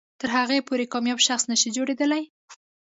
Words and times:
تر 0.19 0.29
هغې 0.37 0.59
پورې 0.67 0.91
کامیاب 0.93 1.19
شخص 1.27 1.43
نه 1.51 1.55
شئ 1.61 1.69
جوړېدلی. 1.77 2.23